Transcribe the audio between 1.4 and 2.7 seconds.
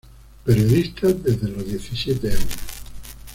los diecisiete años.